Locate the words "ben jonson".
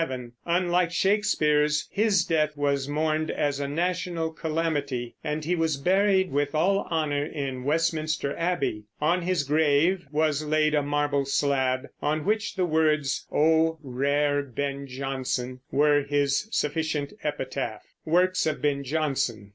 14.41-15.59, 18.59-19.49